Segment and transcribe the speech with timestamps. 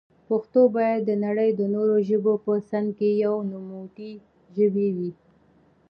[0.29, 4.11] پښتو بايد دنړی د نورو ژبو په څنګ کي يوه نوموتي
[4.55, 5.11] ژبي وي.